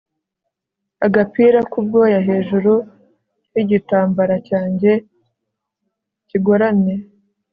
agapira 1.05 1.59
k'ubwoya 1.71 2.19
hejuru 2.29 2.73
yigitambara 3.55 4.35
cyanjye 4.47 4.91
kigoramye 6.27 6.95